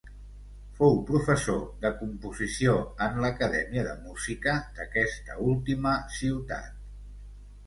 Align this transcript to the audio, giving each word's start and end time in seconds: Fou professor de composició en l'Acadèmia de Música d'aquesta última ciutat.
Fou 0.77 0.95
professor 1.09 1.59
de 1.83 1.91
composició 1.99 2.73
en 3.09 3.19
l'Acadèmia 3.25 3.85
de 3.89 3.93
Música 4.07 4.57
d'aquesta 4.79 5.39
última 5.53 5.95
ciutat. 6.19 6.75